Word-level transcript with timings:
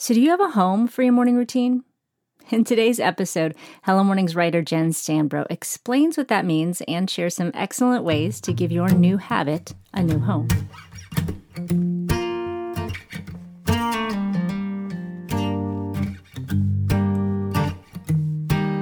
So, 0.00 0.14
do 0.14 0.20
you 0.20 0.30
have 0.30 0.40
a 0.40 0.50
home 0.50 0.86
for 0.86 1.02
your 1.02 1.12
morning 1.12 1.34
routine? 1.34 1.82
In 2.50 2.62
today's 2.62 3.00
episode, 3.00 3.56
Hello 3.82 4.04
Mornings 4.04 4.36
writer 4.36 4.62
Jen 4.62 4.90
Stanbro 4.90 5.44
explains 5.50 6.16
what 6.16 6.28
that 6.28 6.44
means 6.44 6.80
and 6.86 7.10
shares 7.10 7.34
some 7.34 7.50
excellent 7.52 8.04
ways 8.04 8.40
to 8.42 8.52
give 8.52 8.70
your 8.70 8.90
new 8.90 9.16
habit 9.16 9.74
a 9.92 10.04
new 10.04 10.20
home. 10.20 10.46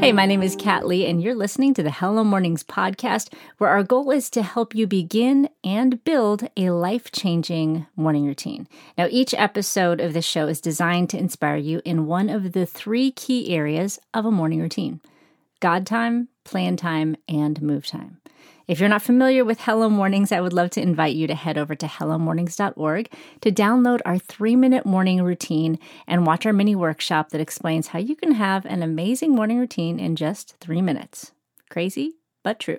Hey, 0.00 0.12
my 0.12 0.26
name 0.26 0.44
is 0.44 0.54
Kat 0.54 0.86
Lee, 0.86 1.06
and 1.06 1.20
you're 1.20 1.34
listening 1.34 1.74
to 1.74 1.82
the 1.82 1.90
Hello 1.90 2.22
Mornings 2.22 2.62
podcast, 2.62 3.32
where 3.58 3.68
our 3.68 3.82
goal 3.82 4.12
is 4.12 4.30
to 4.30 4.44
help 4.44 4.72
you 4.72 4.86
begin 4.86 5.48
and 5.64 6.04
build 6.04 6.48
a 6.56 6.70
life 6.70 7.10
changing 7.10 7.84
morning 7.96 8.24
routine. 8.24 8.68
Now, 8.96 9.08
each 9.10 9.34
episode 9.34 10.00
of 10.00 10.12
this 10.12 10.24
show 10.24 10.46
is 10.46 10.60
designed 10.60 11.10
to 11.10 11.18
inspire 11.18 11.56
you 11.56 11.82
in 11.84 12.06
one 12.06 12.28
of 12.28 12.52
the 12.52 12.64
three 12.64 13.10
key 13.10 13.52
areas 13.52 13.98
of 14.14 14.24
a 14.24 14.30
morning 14.30 14.60
routine 14.60 15.00
God 15.58 15.84
time, 15.84 16.28
plan 16.44 16.76
time, 16.76 17.16
and 17.28 17.60
move 17.60 17.84
time. 17.84 18.20
If 18.68 18.80
you're 18.80 18.90
not 18.90 19.00
familiar 19.00 19.46
with 19.46 19.62
Hello 19.62 19.88
Mornings, 19.88 20.30
I 20.30 20.42
would 20.42 20.52
love 20.52 20.68
to 20.72 20.82
invite 20.82 21.16
you 21.16 21.26
to 21.26 21.34
head 21.34 21.56
over 21.56 21.74
to 21.74 21.86
hellomornings.org 21.86 23.10
to 23.40 23.50
download 23.50 24.00
our 24.04 24.18
three 24.18 24.56
minute 24.56 24.84
morning 24.84 25.22
routine 25.22 25.78
and 26.06 26.26
watch 26.26 26.44
our 26.44 26.52
mini 26.52 26.76
workshop 26.76 27.30
that 27.30 27.40
explains 27.40 27.88
how 27.88 27.98
you 27.98 28.14
can 28.14 28.32
have 28.32 28.66
an 28.66 28.82
amazing 28.82 29.34
morning 29.34 29.58
routine 29.58 29.98
in 29.98 30.16
just 30.16 30.54
three 30.60 30.82
minutes. 30.82 31.32
Crazy, 31.70 32.16
but 32.42 32.60
true. 32.60 32.78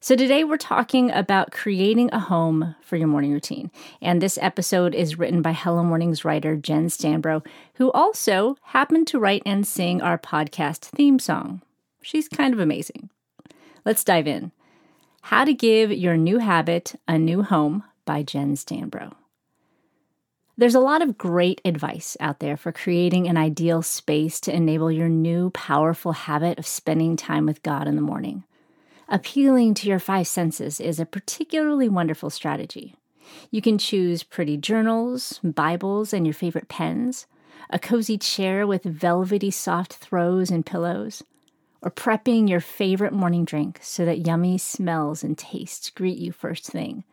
So, 0.00 0.16
today 0.16 0.42
we're 0.42 0.56
talking 0.56 1.12
about 1.12 1.52
creating 1.52 2.10
a 2.12 2.18
home 2.18 2.74
for 2.82 2.96
your 2.96 3.06
morning 3.06 3.32
routine. 3.32 3.70
And 4.02 4.20
this 4.20 4.36
episode 4.42 4.96
is 4.96 5.16
written 5.16 5.42
by 5.42 5.52
Hello 5.52 5.84
Mornings 5.84 6.24
writer 6.24 6.56
Jen 6.56 6.88
Stanbro, 6.88 7.46
who 7.74 7.92
also 7.92 8.56
happened 8.62 9.06
to 9.08 9.20
write 9.20 9.42
and 9.46 9.64
sing 9.64 10.02
our 10.02 10.18
podcast 10.18 10.86
theme 10.86 11.20
song. 11.20 11.62
She's 12.02 12.28
kind 12.28 12.52
of 12.52 12.58
amazing. 12.58 13.10
Let's 13.84 14.02
dive 14.02 14.26
in. 14.26 14.50
How 15.28 15.44
to 15.44 15.52
Give 15.52 15.92
Your 15.92 16.16
New 16.16 16.38
Habit 16.38 16.94
a 17.06 17.18
New 17.18 17.42
Home 17.42 17.84
by 18.06 18.22
Jen 18.22 18.54
Stanbro. 18.54 19.12
There's 20.56 20.74
a 20.74 20.80
lot 20.80 21.02
of 21.02 21.18
great 21.18 21.60
advice 21.66 22.16
out 22.18 22.40
there 22.40 22.56
for 22.56 22.72
creating 22.72 23.28
an 23.28 23.36
ideal 23.36 23.82
space 23.82 24.40
to 24.40 24.56
enable 24.56 24.90
your 24.90 25.10
new 25.10 25.50
powerful 25.50 26.12
habit 26.12 26.58
of 26.58 26.66
spending 26.66 27.14
time 27.14 27.44
with 27.44 27.62
God 27.62 27.86
in 27.86 27.94
the 27.94 28.00
morning. 28.00 28.44
Appealing 29.06 29.74
to 29.74 29.86
your 29.86 29.98
five 29.98 30.26
senses 30.26 30.80
is 30.80 30.98
a 30.98 31.04
particularly 31.04 31.90
wonderful 31.90 32.30
strategy. 32.30 32.96
You 33.50 33.60
can 33.60 33.76
choose 33.76 34.22
pretty 34.22 34.56
journals, 34.56 35.40
Bibles, 35.44 36.14
and 36.14 36.26
your 36.26 36.32
favorite 36.32 36.70
pens, 36.70 37.26
a 37.68 37.78
cozy 37.78 38.16
chair 38.16 38.66
with 38.66 38.82
velvety 38.82 39.50
soft 39.50 39.92
throws 39.92 40.50
and 40.50 40.64
pillows, 40.64 41.22
or 41.82 41.90
prepping 41.90 42.48
your 42.48 42.60
favorite 42.60 43.12
morning 43.12 43.44
drink 43.44 43.78
so 43.82 44.04
that 44.04 44.26
yummy 44.26 44.58
smells 44.58 45.22
and 45.22 45.38
tastes 45.38 45.90
greet 45.90 46.18
you 46.18 46.32
first 46.32 46.66
thing, 46.66 47.04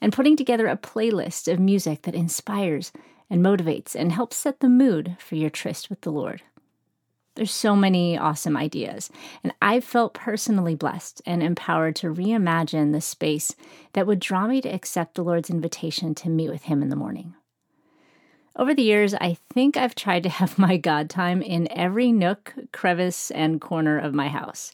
and 0.00 0.12
putting 0.12 0.36
together 0.36 0.66
a 0.66 0.76
playlist 0.76 1.50
of 1.52 1.58
music 1.58 2.02
that 2.02 2.14
inspires 2.14 2.92
and 3.28 3.44
motivates 3.44 3.94
and 3.94 4.12
helps 4.12 4.36
set 4.36 4.60
the 4.60 4.68
mood 4.68 5.16
for 5.18 5.34
your 5.34 5.50
tryst 5.50 5.90
with 5.90 6.00
the 6.02 6.12
Lord. 6.12 6.42
There's 7.34 7.52
so 7.52 7.76
many 7.76 8.16
awesome 8.16 8.56
ideas, 8.56 9.10
and 9.44 9.52
I've 9.60 9.84
felt 9.84 10.14
personally 10.14 10.74
blessed 10.74 11.20
and 11.26 11.42
empowered 11.42 11.94
to 11.96 12.14
reimagine 12.14 12.92
the 12.92 13.02
space 13.02 13.54
that 13.92 14.06
would 14.06 14.20
draw 14.20 14.46
me 14.46 14.62
to 14.62 14.70
accept 14.70 15.16
the 15.16 15.24
Lord's 15.24 15.50
invitation 15.50 16.14
to 16.14 16.30
meet 16.30 16.48
with 16.48 16.62
Him 16.62 16.80
in 16.80 16.88
the 16.88 16.96
morning. 16.96 17.34
Over 18.58 18.72
the 18.72 18.82
years, 18.82 19.12
I 19.12 19.36
think 19.52 19.76
I've 19.76 19.94
tried 19.94 20.22
to 20.22 20.28
have 20.30 20.58
my 20.58 20.76
God 20.76 21.10
time 21.10 21.42
in 21.42 21.70
every 21.70 22.10
nook, 22.10 22.54
crevice, 22.72 23.30
and 23.30 23.60
corner 23.60 23.98
of 23.98 24.14
my 24.14 24.28
house. 24.28 24.72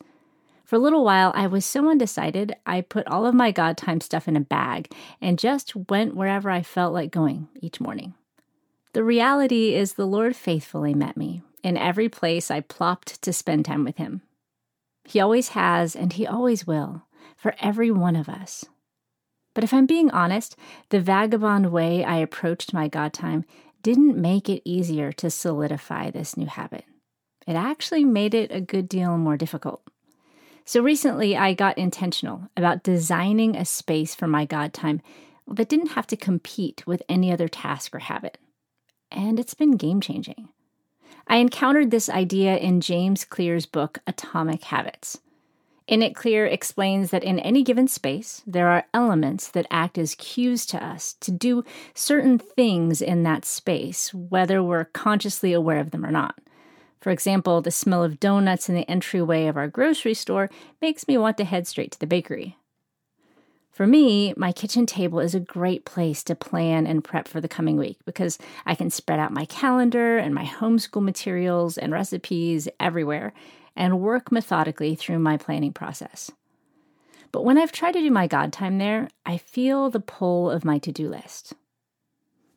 For 0.64 0.76
a 0.76 0.78
little 0.78 1.04
while, 1.04 1.32
I 1.34 1.48
was 1.48 1.66
so 1.66 1.90
undecided, 1.90 2.54
I 2.64 2.80
put 2.80 3.06
all 3.06 3.26
of 3.26 3.34
my 3.34 3.50
God 3.50 3.76
time 3.76 4.00
stuff 4.00 4.26
in 4.28 4.36
a 4.36 4.40
bag 4.40 4.90
and 5.20 5.38
just 5.38 5.74
went 5.90 6.16
wherever 6.16 6.48
I 6.48 6.62
felt 6.62 6.94
like 6.94 7.10
going 7.10 7.48
each 7.60 7.80
morning. 7.80 8.14
The 8.94 9.04
reality 9.04 9.74
is, 9.74 9.94
the 9.94 10.06
Lord 10.06 10.36
faithfully 10.36 10.94
met 10.94 11.16
me 11.16 11.42
in 11.62 11.76
every 11.76 12.08
place 12.08 12.50
I 12.50 12.60
plopped 12.60 13.20
to 13.22 13.32
spend 13.32 13.64
time 13.64 13.84
with 13.84 13.96
Him. 13.96 14.22
He 15.04 15.20
always 15.20 15.50
has, 15.50 15.96
and 15.96 16.12
He 16.12 16.26
always 16.26 16.66
will, 16.66 17.02
for 17.36 17.54
every 17.58 17.90
one 17.90 18.16
of 18.16 18.28
us. 18.28 18.64
But 19.54 19.64
if 19.64 19.74
I'm 19.74 19.86
being 19.86 20.10
honest, 20.10 20.56
the 20.88 21.00
vagabond 21.00 21.72
way 21.72 22.04
I 22.04 22.16
approached 22.16 22.72
my 22.72 22.88
God 22.88 23.12
time 23.12 23.44
didn't 23.82 24.16
make 24.16 24.48
it 24.48 24.62
easier 24.64 25.12
to 25.12 25.30
solidify 25.30 26.10
this 26.10 26.36
new 26.36 26.46
habit. 26.46 26.84
It 27.46 27.54
actually 27.54 28.04
made 28.04 28.34
it 28.34 28.52
a 28.52 28.60
good 28.60 28.88
deal 28.88 29.16
more 29.18 29.36
difficult. 29.36 29.82
So 30.64 30.80
recently, 30.80 31.36
I 31.36 31.54
got 31.54 31.76
intentional 31.76 32.48
about 32.56 32.84
designing 32.84 33.56
a 33.56 33.64
space 33.64 34.14
for 34.14 34.28
my 34.28 34.44
God 34.44 34.72
time 34.72 35.00
that 35.48 35.68
didn't 35.68 35.92
have 35.92 36.06
to 36.08 36.16
compete 36.16 36.86
with 36.86 37.02
any 37.08 37.32
other 37.32 37.48
task 37.48 37.94
or 37.94 37.98
habit. 37.98 38.38
And 39.10 39.40
it's 39.40 39.54
been 39.54 39.76
game 39.76 40.00
changing. 40.00 40.48
I 41.26 41.36
encountered 41.36 41.90
this 41.90 42.08
idea 42.08 42.56
in 42.56 42.80
James 42.80 43.24
Clear's 43.24 43.66
book, 43.66 43.98
Atomic 44.06 44.64
Habits. 44.64 45.20
In 45.88 46.00
it, 46.00 46.14
Clear 46.14 46.46
explains 46.46 47.10
that 47.10 47.24
in 47.24 47.38
any 47.40 47.62
given 47.62 47.88
space, 47.88 48.42
there 48.46 48.68
are 48.68 48.86
elements 48.94 49.48
that 49.48 49.66
act 49.70 49.98
as 49.98 50.14
cues 50.14 50.64
to 50.66 50.84
us 50.84 51.14
to 51.14 51.30
do 51.30 51.64
certain 51.94 52.38
things 52.38 53.02
in 53.02 53.24
that 53.24 53.44
space, 53.44 54.14
whether 54.14 54.62
we're 54.62 54.84
consciously 54.84 55.52
aware 55.52 55.80
of 55.80 55.90
them 55.90 56.06
or 56.06 56.10
not. 56.10 56.38
For 57.00 57.10
example, 57.10 57.60
the 57.60 57.72
smell 57.72 58.04
of 58.04 58.20
donuts 58.20 58.68
in 58.68 58.76
the 58.76 58.88
entryway 58.88 59.46
of 59.46 59.56
our 59.56 59.66
grocery 59.66 60.14
store 60.14 60.48
makes 60.80 61.08
me 61.08 61.18
want 61.18 61.36
to 61.38 61.44
head 61.44 61.66
straight 61.66 61.90
to 61.92 61.98
the 61.98 62.06
bakery. 62.06 62.56
For 63.72 63.86
me, 63.86 64.34
my 64.36 64.52
kitchen 64.52 64.86
table 64.86 65.18
is 65.18 65.34
a 65.34 65.40
great 65.40 65.84
place 65.84 66.22
to 66.24 66.36
plan 66.36 66.86
and 66.86 67.02
prep 67.02 67.26
for 67.26 67.40
the 67.40 67.48
coming 67.48 67.76
week 67.76 67.98
because 68.04 68.38
I 68.66 68.74
can 68.74 68.90
spread 68.90 69.18
out 69.18 69.32
my 69.32 69.46
calendar 69.46 70.18
and 70.18 70.34
my 70.34 70.44
homeschool 70.44 71.02
materials 71.02 71.76
and 71.76 71.90
recipes 71.90 72.68
everywhere 72.78 73.32
and 73.76 74.00
work 74.00 74.30
methodically 74.30 74.94
through 74.94 75.18
my 75.18 75.36
planning 75.36 75.72
process. 75.72 76.30
But 77.32 77.44
when 77.44 77.56
I've 77.56 77.72
tried 77.72 77.92
to 77.92 78.00
do 78.00 78.10
my 78.10 78.26
God 78.26 78.52
time 78.52 78.78
there, 78.78 79.08
I 79.24 79.38
feel 79.38 79.88
the 79.88 80.00
pull 80.00 80.50
of 80.50 80.64
my 80.64 80.78
to 80.78 80.92
do 80.92 81.08
list. 81.08 81.54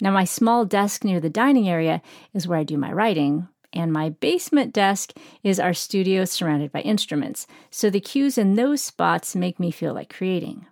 Now, 0.02 0.12
my 0.12 0.26
small 0.26 0.66
desk 0.66 1.06
near 1.06 1.22
the 1.22 1.30
dining 1.30 1.70
area 1.70 2.02
is 2.34 2.48
where 2.48 2.60
I 2.60 2.64
do 2.64 2.78
my 2.78 2.92
writing, 2.92 3.48
and 3.72 3.94
my 3.94 4.10
basement 4.10 4.74
desk 4.74 5.14
is 5.44 5.60
our 5.60 5.74
studio 5.74 6.26
surrounded 6.26 6.72
by 6.72 6.82
instruments, 6.82 7.48
so 7.70 7.90
the 7.90 8.02
cues 8.02 8.38
in 8.38 8.56
those 8.56 8.82
spots 8.82 9.36
make 9.36 9.60
me 9.60 9.72
feel 9.72 9.94
like 9.94 10.14
creating. 10.14 10.66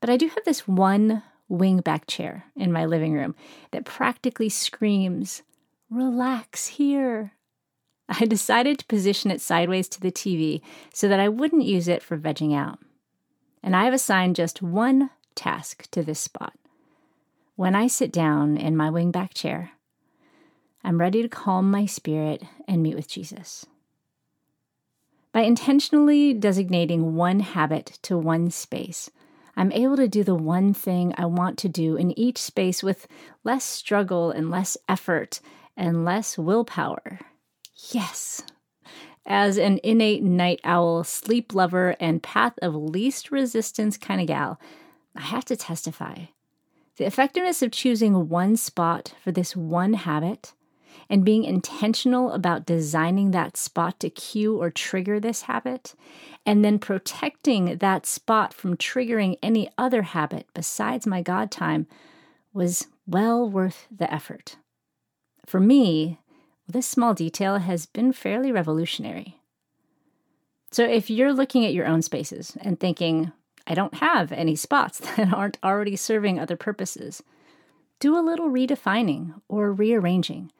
But 0.00 0.10
I 0.10 0.16
do 0.16 0.28
have 0.28 0.44
this 0.44 0.66
one 0.66 1.22
wingback 1.50 2.06
chair 2.06 2.46
in 2.56 2.72
my 2.72 2.84
living 2.84 3.12
room 3.12 3.34
that 3.70 3.84
practically 3.84 4.48
screams, 4.48 5.42
Relax 5.90 6.68
here. 6.68 7.32
I 8.10 8.26
decided 8.26 8.78
to 8.78 8.86
position 8.86 9.30
it 9.30 9.40
sideways 9.40 9.88
to 9.90 10.00
the 10.00 10.10
TV 10.10 10.60
so 10.92 11.08
that 11.08 11.20
I 11.20 11.28
wouldn't 11.28 11.64
use 11.64 11.86
it 11.86 12.02
for 12.02 12.18
vegging 12.18 12.54
out. 12.54 12.80
And 13.62 13.76
I 13.76 13.84
have 13.84 13.94
assigned 13.94 14.36
just 14.36 14.62
one 14.62 15.10
task 15.34 15.88
to 15.92 16.02
this 16.02 16.18
spot. 16.18 16.54
When 17.54 17.74
I 17.76 17.86
sit 17.86 18.10
down 18.10 18.56
in 18.56 18.76
my 18.76 18.90
wingback 18.90 19.32
chair, 19.34 19.72
I'm 20.82 20.98
ready 20.98 21.22
to 21.22 21.28
calm 21.28 21.70
my 21.70 21.86
spirit 21.86 22.42
and 22.66 22.82
meet 22.82 22.96
with 22.96 23.08
Jesus. 23.08 23.66
By 25.32 25.42
intentionally 25.42 26.34
designating 26.34 27.14
one 27.14 27.40
habit 27.40 27.98
to 28.02 28.18
one 28.18 28.50
space, 28.50 29.10
I'm 29.56 29.70
able 29.72 29.96
to 29.96 30.08
do 30.08 30.24
the 30.24 30.34
one 30.34 30.74
thing 30.74 31.14
I 31.16 31.26
want 31.26 31.58
to 31.58 31.68
do 31.68 31.96
in 31.96 32.18
each 32.18 32.38
space 32.38 32.82
with 32.82 33.06
less 33.44 33.64
struggle 33.64 34.30
and 34.30 34.50
less 34.50 34.76
effort 34.88 35.40
and 35.76 36.04
less 36.04 36.36
willpower. 36.36 37.20
Yes. 37.92 38.42
As 39.26 39.58
an 39.58 39.80
innate 39.84 40.22
night 40.22 40.60
owl, 40.64 41.04
sleep 41.04 41.54
lover, 41.54 41.96
and 42.00 42.22
path 42.22 42.54
of 42.62 42.74
least 42.74 43.30
resistance 43.30 43.96
kind 43.96 44.20
of 44.20 44.26
gal, 44.26 44.60
I 45.14 45.22
have 45.22 45.44
to 45.46 45.56
testify. 45.56 46.26
The 46.96 47.06
effectiveness 47.06 47.62
of 47.62 47.72
choosing 47.72 48.28
one 48.28 48.56
spot 48.56 49.14
for 49.22 49.32
this 49.32 49.56
one 49.56 49.94
habit 49.94 50.52
and 51.08 51.24
being 51.24 51.44
intentional 51.44 52.32
about 52.32 52.66
designing 52.66 53.30
that 53.30 53.56
spot 53.56 53.98
to 54.00 54.10
cue 54.10 54.56
or 54.56 54.70
trigger 54.70 55.18
this 55.18 55.42
habit, 55.42 55.94
and 56.46 56.64
then 56.64 56.78
protecting 56.78 57.78
that 57.78 58.06
spot 58.06 58.54
from 58.54 58.76
triggering 58.76 59.36
any 59.42 59.70
other 59.76 60.02
habit 60.02 60.46
besides 60.54 61.06
my 61.06 61.20
God 61.20 61.50
time 61.50 61.86
was 62.52 62.86
well 63.06 63.48
worth 63.48 63.88
the 63.90 64.12
effort. 64.12 64.56
For 65.46 65.58
me, 65.58 66.18
this 66.70 66.86
small 66.86 67.14
detail 67.14 67.58
has 67.58 67.86
been 67.86 68.12
fairly 68.12 68.52
revolutionary. 68.52 69.40
So, 70.70 70.84
if 70.84 71.10
you're 71.10 71.32
looking 71.32 71.66
at 71.66 71.74
your 71.74 71.86
own 71.86 72.02
spaces 72.02 72.56
and 72.60 72.78
thinking, 72.78 73.32
I 73.66 73.74
don't 73.74 73.94
have 73.94 74.32
any 74.32 74.56
spots 74.56 74.98
that 75.16 75.32
aren't 75.32 75.58
already 75.62 75.96
serving 75.96 76.38
other 76.38 76.56
purposes, 76.56 77.22
do 77.98 78.16
a 78.16 78.22
little 78.22 78.50
redefining 78.50 79.40
or 79.48 79.72
rearranging. 79.72 80.50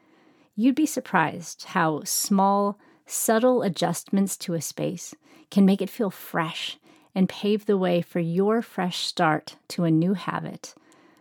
You'd 0.55 0.75
be 0.75 0.85
surprised 0.85 1.65
how 1.65 2.03
small, 2.03 2.77
subtle 3.05 3.61
adjustments 3.63 4.37
to 4.37 4.53
a 4.53 4.61
space 4.61 5.15
can 5.49 5.65
make 5.65 5.81
it 5.81 5.89
feel 5.89 6.11
fresh 6.11 6.77
and 7.15 7.27
pave 7.27 7.65
the 7.65 7.77
way 7.77 8.01
for 8.01 8.19
your 8.19 8.61
fresh 8.61 8.99
start 8.99 9.57
to 9.69 9.83
a 9.83 9.91
new 9.91 10.13
habit, 10.13 10.75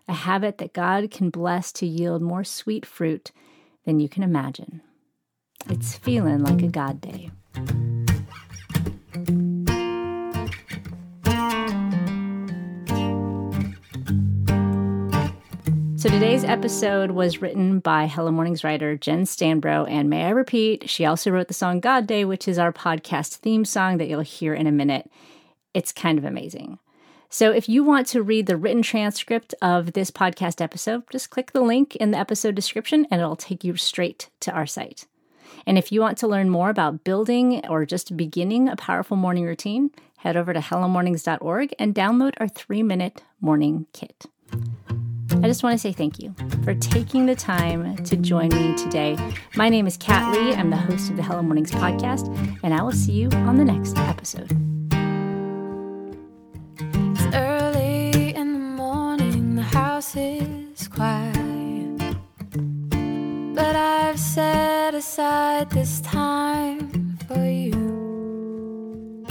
a 0.06 0.12
habit 0.12 0.58
that 0.58 0.72
God 0.72 1.10
can 1.10 1.30
bless 1.30 1.72
to 1.72 1.86
yield 1.86 2.22
more 2.22 2.44
sweet 2.44 2.84
fruit 2.84 3.32
than 3.90 3.98
you 3.98 4.08
can 4.08 4.22
imagine. 4.22 4.80
It's 5.68 5.96
feeling 5.96 6.44
like 6.44 6.62
a 6.62 6.68
God 6.68 7.00
day. 7.00 7.32
So 15.96 16.08
today's 16.08 16.44
episode 16.44 17.10
was 17.10 17.42
written 17.42 17.80
by 17.80 18.06
Hello 18.06 18.30
Mornings 18.30 18.62
writer 18.62 18.96
Jen 18.96 19.24
Stanbro. 19.24 19.90
And 19.90 20.08
may 20.08 20.24
I 20.24 20.30
repeat, 20.30 20.88
she 20.88 21.04
also 21.04 21.32
wrote 21.32 21.48
the 21.48 21.54
song 21.54 21.80
God 21.80 22.06
Day, 22.06 22.24
which 22.24 22.46
is 22.46 22.60
our 22.60 22.72
podcast 22.72 23.38
theme 23.38 23.64
song 23.64 23.98
that 23.98 24.08
you'll 24.08 24.20
hear 24.20 24.54
in 24.54 24.68
a 24.68 24.72
minute. 24.72 25.10
It's 25.74 25.90
kind 25.90 26.16
of 26.16 26.24
amazing. 26.24 26.78
So 27.32 27.52
if 27.52 27.68
you 27.68 27.84
want 27.84 28.08
to 28.08 28.24
read 28.24 28.46
the 28.46 28.56
written 28.56 28.82
transcript 28.82 29.54
of 29.62 29.92
this 29.92 30.10
podcast 30.10 30.60
episode, 30.60 31.04
just 31.12 31.30
click 31.30 31.52
the 31.52 31.60
link 31.60 31.94
in 31.96 32.10
the 32.10 32.18
episode 32.18 32.56
description 32.56 33.06
and 33.08 33.20
it'll 33.20 33.36
take 33.36 33.62
you 33.62 33.76
straight 33.76 34.30
to 34.40 34.50
our 34.50 34.66
site. 34.66 35.06
And 35.64 35.78
if 35.78 35.92
you 35.92 36.00
want 36.00 36.18
to 36.18 36.26
learn 36.26 36.50
more 36.50 36.70
about 36.70 37.04
building 37.04 37.64
or 37.68 37.86
just 37.86 38.16
beginning 38.16 38.68
a 38.68 38.74
powerful 38.74 39.16
morning 39.16 39.44
routine, 39.44 39.92
head 40.18 40.36
over 40.36 40.52
to 40.52 40.58
hellomornings.org 40.58 41.72
and 41.78 41.94
download 41.94 42.34
our 42.38 42.48
three 42.48 42.82
minute 42.82 43.22
morning 43.40 43.86
kit. 43.92 44.26
I 45.30 45.46
just 45.46 45.62
want 45.62 45.74
to 45.74 45.78
say 45.78 45.92
thank 45.92 46.18
you 46.18 46.34
for 46.64 46.74
taking 46.74 47.26
the 47.26 47.36
time 47.36 47.96
to 48.04 48.16
join 48.16 48.48
me 48.48 48.76
today. 48.76 49.16
My 49.54 49.68
name 49.68 49.86
is 49.86 49.96
Kat 49.96 50.34
Lee. 50.34 50.52
I'm 50.52 50.70
the 50.70 50.76
host 50.76 51.10
of 51.10 51.16
the 51.16 51.22
Hello 51.22 51.42
Mornings 51.42 51.70
podcast, 51.70 52.26
and 52.64 52.74
I 52.74 52.82
will 52.82 52.90
see 52.90 53.12
you 53.12 53.28
on 53.30 53.56
the 53.56 53.64
next 53.64 53.96
episode. 53.96 54.79
Is 60.80 60.88
quiet. 60.88 61.98
But 63.54 63.76
I've 63.76 64.18
set 64.18 64.94
aside 64.94 65.70
this 65.70 66.00
time 66.00 67.18
for 67.26 67.44
you. 67.44 69.26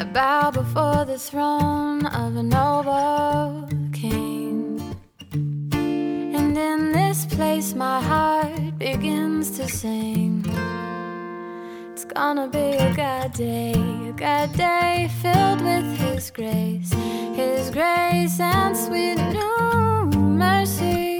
I 0.00 0.04
bow 0.04 0.50
before 0.50 1.04
the 1.04 1.18
throne 1.18 2.06
of 2.06 2.36
a 2.36 2.42
noble 2.42 3.68
king. 3.92 4.80
And 5.32 6.56
in 6.56 6.92
this 6.92 7.26
place 7.26 7.74
my 7.74 8.00
heart 8.00 8.78
begins 8.78 9.50
to 9.58 9.68
sing. 9.68 10.44
It's 11.92 12.04
gonna 12.04 12.48
be 12.48 12.68
a 12.88 12.92
good 12.94 13.32
day, 13.32 13.74
a 14.08 14.14
good 14.26 14.52
day 14.56 15.10
filled 15.20 15.60
with 15.62 15.88
His 15.98 16.30
grace, 16.30 16.92
His 17.40 17.70
grace 17.70 18.40
and 18.40 18.76
sweet 18.76 19.18
new 19.36 20.01
mercy. 20.42 21.11